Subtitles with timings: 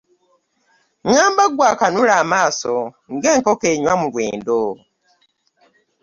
[1.09, 2.75] Ngamba ggwe akanula amaaso
[3.13, 4.61] ng’enkoko enywa mu lwendo.